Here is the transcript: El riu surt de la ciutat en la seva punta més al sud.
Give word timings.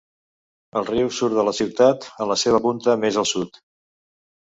El 0.81 0.87
riu 0.87 1.11
surt 1.17 1.37
de 1.41 1.45
la 1.49 1.55
ciutat 1.59 2.09
en 2.17 2.35
la 2.35 2.41
seva 2.47 2.65
punta 2.67 3.01
més 3.07 3.25
al 3.25 3.33
sud. 3.37 3.65